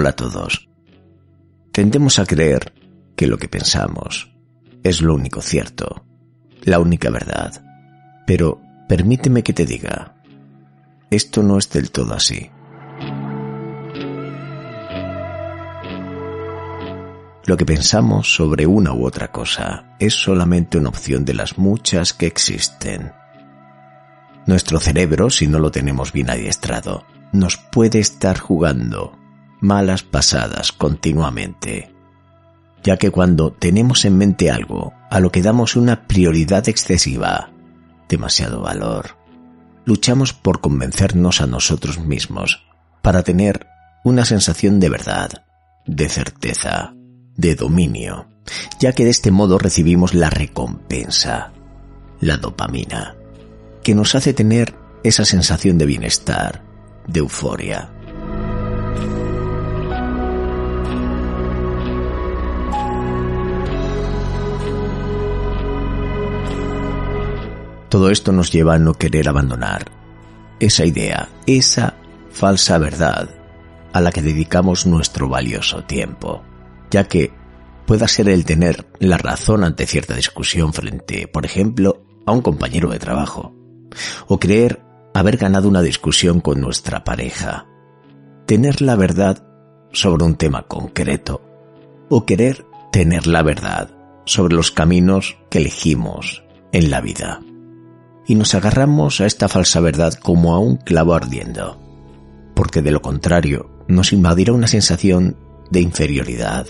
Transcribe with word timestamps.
Hola 0.00 0.10
a 0.10 0.12
todos. 0.12 0.68
Tendemos 1.72 2.20
a 2.20 2.24
creer 2.24 2.72
que 3.16 3.26
lo 3.26 3.36
que 3.36 3.48
pensamos 3.48 4.32
es 4.84 5.02
lo 5.02 5.12
único 5.12 5.42
cierto, 5.42 6.06
la 6.62 6.78
única 6.78 7.10
verdad. 7.10 7.64
Pero 8.24 8.60
permíteme 8.88 9.42
que 9.42 9.52
te 9.52 9.66
diga, 9.66 10.22
esto 11.10 11.42
no 11.42 11.58
es 11.58 11.68
del 11.70 11.90
todo 11.90 12.14
así. 12.14 12.48
Lo 17.44 17.56
que 17.56 17.66
pensamos 17.66 18.32
sobre 18.32 18.68
una 18.68 18.92
u 18.92 19.04
otra 19.04 19.32
cosa 19.32 19.96
es 19.98 20.14
solamente 20.14 20.78
una 20.78 20.90
opción 20.90 21.24
de 21.24 21.34
las 21.34 21.58
muchas 21.58 22.12
que 22.12 22.26
existen. 22.26 23.10
Nuestro 24.46 24.78
cerebro, 24.78 25.28
si 25.28 25.48
no 25.48 25.58
lo 25.58 25.72
tenemos 25.72 26.12
bien 26.12 26.30
adiestrado, 26.30 27.04
nos 27.32 27.56
puede 27.56 27.98
estar 27.98 28.38
jugando 28.38 29.17
malas 29.60 30.02
pasadas 30.02 30.72
continuamente, 30.72 31.92
ya 32.82 32.96
que 32.96 33.10
cuando 33.10 33.52
tenemos 33.52 34.04
en 34.04 34.18
mente 34.18 34.50
algo 34.50 34.92
a 35.10 35.20
lo 35.20 35.30
que 35.30 35.42
damos 35.42 35.76
una 35.76 36.06
prioridad 36.06 36.68
excesiva, 36.68 37.50
demasiado 38.08 38.60
valor, 38.60 39.16
luchamos 39.84 40.32
por 40.32 40.60
convencernos 40.60 41.40
a 41.40 41.46
nosotros 41.46 41.98
mismos 41.98 42.66
para 43.02 43.22
tener 43.22 43.66
una 44.04 44.24
sensación 44.24 44.80
de 44.80 44.88
verdad, 44.88 45.44
de 45.86 46.08
certeza, 46.08 46.94
de 47.36 47.54
dominio, 47.54 48.28
ya 48.78 48.92
que 48.92 49.04
de 49.04 49.10
este 49.10 49.30
modo 49.30 49.58
recibimos 49.58 50.14
la 50.14 50.30
recompensa, 50.30 51.52
la 52.20 52.36
dopamina, 52.36 53.16
que 53.82 53.94
nos 53.94 54.14
hace 54.14 54.34
tener 54.34 54.74
esa 55.04 55.24
sensación 55.24 55.78
de 55.78 55.86
bienestar, 55.86 56.62
de 57.06 57.20
euforia. 57.20 57.90
Todo 67.88 68.10
esto 68.10 68.32
nos 68.32 68.52
lleva 68.52 68.74
a 68.74 68.78
no 68.78 68.94
querer 68.94 69.28
abandonar 69.28 69.90
esa 70.60 70.84
idea, 70.84 71.28
esa 71.46 71.94
falsa 72.30 72.78
verdad 72.78 73.30
a 73.92 74.00
la 74.00 74.10
que 74.10 74.22
dedicamos 74.22 74.86
nuestro 74.86 75.28
valioso 75.28 75.84
tiempo, 75.84 76.42
ya 76.90 77.04
que 77.04 77.32
pueda 77.86 78.06
ser 78.06 78.28
el 78.28 78.44
tener 78.44 78.86
la 78.98 79.16
razón 79.16 79.64
ante 79.64 79.86
cierta 79.86 80.14
discusión 80.14 80.74
frente, 80.74 81.26
por 81.28 81.46
ejemplo, 81.46 82.04
a 82.26 82.32
un 82.32 82.42
compañero 82.42 82.90
de 82.90 82.98
trabajo, 82.98 83.54
o 84.26 84.38
creer 84.38 84.82
haber 85.14 85.38
ganado 85.38 85.68
una 85.68 85.80
discusión 85.80 86.40
con 86.40 86.60
nuestra 86.60 87.04
pareja, 87.04 87.66
tener 88.46 88.82
la 88.82 88.96
verdad 88.96 89.46
sobre 89.92 90.24
un 90.24 90.34
tema 90.34 90.66
concreto, 90.66 91.40
o 92.10 92.26
querer 92.26 92.66
tener 92.92 93.26
la 93.26 93.42
verdad 93.42 93.90
sobre 94.26 94.54
los 94.54 94.70
caminos 94.70 95.38
que 95.48 95.58
elegimos 95.58 96.44
en 96.72 96.90
la 96.90 97.00
vida 97.00 97.40
y 98.28 98.34
nos 98.34 98.54
agarramos 98.54 99.20
a 99.20 99.26
esta 99.26 99.48
falsa 99.48 99.80
verdad 99.80 100.12
como 100.12 100.54
a 100.54 100.58
un 100.60 100.76
clavo 100.76 101.14
ardiendo, 101.14 101.80
porque 102.54 102.82
de 102.82 102.90
lo 102.90 103.00
contrario 103.00 103.84
nos 103.88 104.12
invadirá 104.12 104.52
una 104.52 104.68
sensación 104.68 105.36
de 105.70 105.80
inferioridad, 105.80 106.66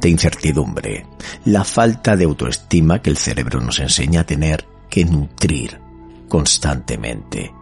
de 0.00 0.08
incertidumbre, 0.08 1.06
la 1.44 1.62
falta 1.62 2.16
de 2.16 2.24
autoestima 2.24 3.02
que 3.02 3.10
el 3.10 3.18
cerebro 3.18 3.60
nos 3.60 3.80
enseña 3.80 4.22
a 4.22 4.26
tener 4.26 4.66
que 4.88 5.04
nutrir 5.04 5.78
constantemente, 6.28 7.52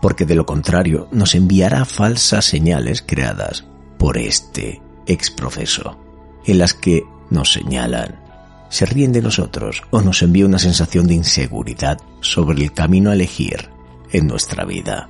porque 0.00 0.24
de 0.24 0.34
lo 0.34 0.46
contrario 0.46 1.08
nos 1.12 1.34
enviará 1.34 1.84
falsas 1.84 2.46
señales 2.46 3.04
creadas 3.06 3.66
por 3.98 4.16
este 4.16 4.80
exprofeso, 5.06 5.98
en 6.46 6.58
las 6.58 6.72
que 6.72 7.02
nos 7.28 7.52
señalan 7.52 8.27
se 8.68 8.86
ríen 8.86 9.12
de 9.12 9.22
nosotros 9.22 9.82
o 9.90 10.00
nos 10.00 10.22
envía 10.22 10.46
una 10.46 10.58
sensación 10.58 11.06
de 11.06 11.14
inseguridad 11.14 11.98
sobre 12.20 12.62
el 12.62 12.72
camino 12.72 13.10
a 13.10 13.14
elegir 13.14 13.68
en 14.12 14.26
nuestra 14.26 14.64
vida, 14.64 15.08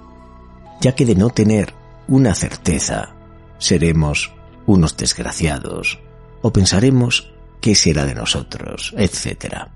ya 0.81 0.95
que 0.95 1.05
de 1.05 1.15
no 1.15 1.31
tener 1.31 1.75
una 2.07 2.35
certeza, 2.35 3.15
seremos 3.59 4.33
unos 4.67 4.97
desgraciados 4.97 5.99
o 6.43 6.53
pensaremos 6.53 7.33
qué 7.61 7.75
será 7.75 8.05
de 8.07 8.15
nosotros, 8.15 8.95
etc. 8.97 9.67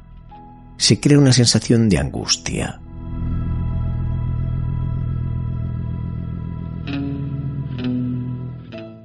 Se 0.77 1.01
crea 1.01 1.19
una 1.19 1.33
sensación 1.33 1.89
de 1.89 1.99
angustia. 1.99 2.81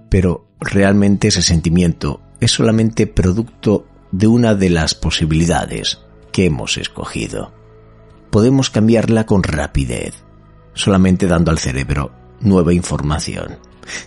Pero 0.09 0.47
realmente 0.59 1.27
ese 1.27 1.41
sentimiento 1.41 2.21
es 2.39 2.51
solamente 2.51 3.07
producto 3.07 3.87
de 4.11 4.27
una 4.27 4.55
de 4.55 4.69
las 4.69 4.95
posibilidades 4.95 5.99
que 6.31 6.45
hemos 6.45 6.77
escogido. 6.77 7.51
Podemos 8.29 8.69
cambiarla 8.69 9.25
con 9.25 9.43
rapidez, 9.43 10.23
solamente 10.73 11.27
dando 11.27 11.51
al 11.51 11.59
cerebro 11.59 12.11
nueva 12.39 12.73
información, 12.73 13.57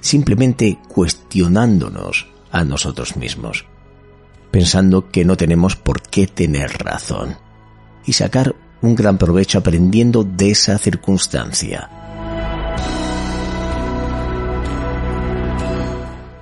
simplemente 0.01 0.79
cuestionándonos 0.89 2.29
a 2.53 2.65
nosotros 2.65 3.17
mismos, 3.17 3.67
pensando 4.51 5.11
que 5.11 5.25
no 5.25 5.37
tenemos 5.37 5.77
por 5.77 6.03
qué 6.03 6.27
tener 6.27 6.71
razón, 6.83 7.37
y 8.05 8.13
sacar 8.13 8.55
un 8.83 8.95
gran 8.95 9.19
provecho 9.19 9.59
aprendiendo 9.59 10.25
de 10.25 10.51
esa 10.51 10.79
circunstancia. 10.79 12.00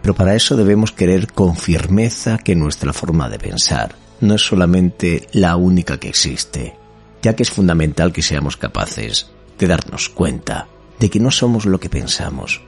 Pero 0.09 0.17
para 0.17 0.35
eso 0.35 0.57
debemos 0.57 0.91
querer 0.91 1.31
con 1.35 1.55
firmeza 1.55 2.39
que 2.39 2.55
nuestra 2.55 2.95
forma 2.95 3.29
de 3.29 3.39
pensar 3.39 3.95
no 4.23 4.37
es 4.37 4.41
solamente 4.41 5.29
la 5.33 5.55
única 5.57 6.01
que 6.01 6.09
existe, 6.09 6.75
ya 7.21 7.37
que 7.37 7.43
es 7.43 7.51
fundamental 7.51 8.11
que 8.11 8.23
seamos 8.23 8.57
capaces 8.57 9.31
de 9.59 9.67
darnos 9.67 10.09
cuenta 10.09 10.67
de 10.99 11.11
que 11.11 11.21
no 11.21 11.31
somos 11.31 11.67
lo 11.67 11.79
que 11.79 11.91
pensamos, 11.91 12.63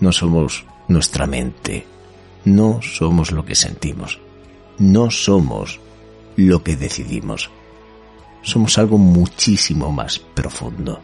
no 0.00 0.12
somos 0.12 0.66
nuestra 0.86 1.26
mente, 1.26 1.86
no 2.44 2.82
somos 2.82 3.32
lo 3.32 3.42
que 3.46 3.54
sentimos, 3.54 4.20
no 4.76 5.10
somos 5.10 5.80
lo 6.36 6.62
que 6.62 6.76
decidimos. 6.76 7.48
Somos 8.42 8.76
algo 8.76 8.98
muchísimo 8.98 9.90
más 9.92 10.18
profundo. 10.18 11.00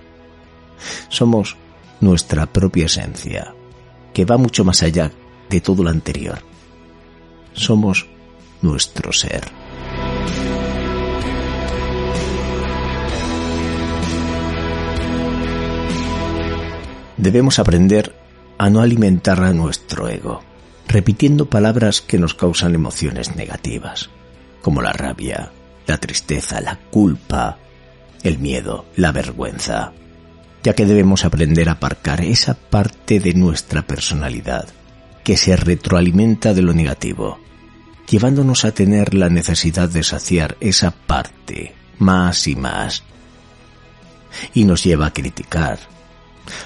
Somos 1.09 1.57
nuestra 2.03 2.45
propia 2.45 2.85
esencia, 2.85 3.55
que 4.13 4.27
va 4.27 4.37
mucho 4.37 4.63
más 4.63 4.83
allá 4.83 5.11
de 5.49 5.61
todo 5.61 5.83
lo 5.83 5.91
anterior. 5.91 6.39
Somos 7.53 8.07
nuestro 8.63 9.13
ser. 9.13 9.45
Debemos 17.17 17.59
aprender 17.59 18.15
a 18.59 18.71
no 18.71 18.81
alimentar 18.81 19.43
a 19.43 19.53
nuestro 19.53 20.09
ego, 20.09 20.43
repitiendo 20.87 21.47
palabras 21.47 22.01
que 22.01 22.19
nos 22.19 22.35
causan 22.35 22.75
emociones 22.75 23.37
negativas, 23.37 24.11
como 24.63 24.83
la 24.83 24.93
rabia, 24.93 25.51
la 25.87 25.99
tristeza, 25.99 26.61
la 26.61 26.79
culpa, 26.91 27.59
el 28.23 28.39
miedo, 28.39 28.87
la 28.97 29.13
vergüenza, 29.13 29.93
ya 30.63 30.75
que 30.75 30.85
debemos 30.85 31.25
aprender 31.25 31.69
a 31.69 31.73
aparcar 31.73 32.21
esa 32.23 32.55
parte 32.55 33.19
de 33.19 33.35
nuestra 33.35 33.83
personalidad 33.83 34.67
que 35.27 35.37
se 35.37 35.57
retroalimenta 35.57 36.55
de 36.55 36.63
lo 36.63 36.73
negativo, 36.73 37.41
llevándonos 38.09 38.65
a 38.65 38.71
tener 38.71 39.13
la 39.13 39.29
necesidad 39.29 39.89
de 39.89 40.05
saciar 40.05 40.57
esa 40.61 40.93
parte 40.93 41.75
más 41.99 42.47
y 42.47 42.55
más. 42.55 43.03
Y 44.55 44.67
nos 44.67 44.85
lleva 44.85 45.07
a 45.07 45.13
criticar, 45.13 45.81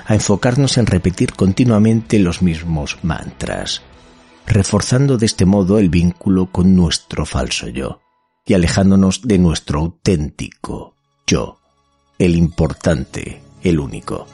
a 0.05 0.13
enfocarnos 0.13 0.77
en 0.77 0.85
repetir 0.85 1.33
continuamente 1.33 2.19
los 2.19 2.43
mismos 2.43 2.99
mantras, 3.03 3.81
reforzando 4.47 5.17
de 5.17 5.25
este 5.25 5.47
modo 5.47 5.79
el 5.79 5.89
vínculo 5.89 6.53
con 6.53 6.77
nuestro 6.77 7.25
falso 7.25 7.67
yo 7.69 8.03
y 8.45 8.53
alejándonos 8.53 9.23
de 9.23 9.39
nuestro 9.39 9.81
auténtico 9.81 10.97
yo, 11.27 11.61
el 12.19 12.37
importante, 12.37 13.41
el 13.63 13.81
único. 13.81 14.27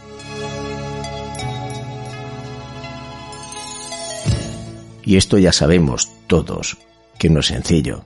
Y 5.06 5.16
esto 5.16 5.38
ya 5.38 5.52
sabemos 5.52 6.10
todos, 6.26 6.76
que 7.16 7.30
no 7.30 7.40
es 7.40 7.46
sencillo, 7.46 8.04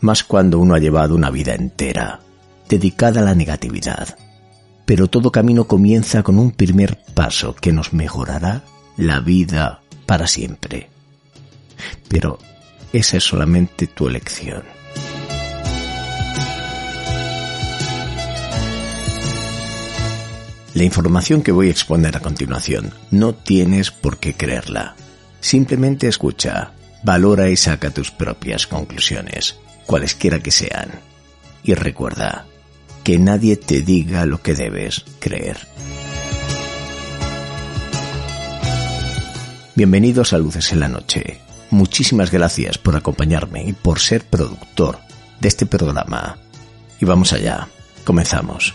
más 0.00 0.22
cuando 0.22 0.60
uno 0.60 0.76
ha 0.76 0.78
llevado 0.78 1.16
una 1.16 1.30
vida 1.30 1.54
entera, 1.54 2.20
dedicada 2.68 3.20
a 3.20 3.24
la 3.24 3.34
negatividad. 3.34 4.16
Pero 4.86 5.08
todo 5.08 5.32
camino 5.32 5.64
comienza 5.64 6.22
con 6.22 6.38
un 6.38 6.52
primer 6.52 6.96
paso 7.12 7.54
que 7.56 7.72
nos 7.72 7.92
mejorará 7.92 8.62
la 8.96 9.18
vida 9.18 9.82
para 10.06 10.28
siempre. 10.28 10.88
Pero 12.08 12.38
esa 12.92 13.16
es 13.16 13.24
solamente 13.24 13.88
tu 13.88 14.06
elección. 14.06 14.62
La 20.74 20.84
información 20.84 21.42
que 21.42 21.50
voy 21.50 21.66
a 21.66 21.72
exponer 21.72 22.16
a 22.16 22.20
continuación 22.20 22.94
no 23.10 23.34
tienes 23.34 23.90
por 23.90 24.18
qué 24.18 24.34
creerla. 24.34 24.94
Simplemente 25.40 26.08
escucha, 26.08 26.72
valora 27.02 27.48
y 27.48 27.56
saca 27.56 27.90
tus 27.90 28.10
propias 28.10 28.66
conclusiones, 28.66 29.56
cualesquiera 29.86 30.40
que 30.40 30.50
sean. 30.50 31.00
Y 31.62 31.74
recuerda, 31.74 32.46
que 33.04 33.18
nadie 33.18 33.56
te 33.56 33.82
diga 33.82 34.26
lo 34.26 34.42
que 34.42 34.54
debes 34.54 35.04
creer. 35.20 35.56
Bienvenidos 39.74 40.32
a 40.32 40.38
Luces 40.38 40.72
en 40.72 40.80
la 40.80 40.88
Noche. 40.88 41.40
Muchísimas 41.70 42.30
gracias 42.32 42.78
por 42.78 42.96
acompañarme 42.96 43.64
y 43.64 43.72
por 43.72 44.00
ser 44.00 44.24
productor 44.24 44.98
de 45.40 45.48
este 45.48 45.66
programa. 45.66 46.36
Y 47.00 47.04
vamos 47.04 47.32
allá. 47.32 47.68
Comenzamos. 48.04 48.74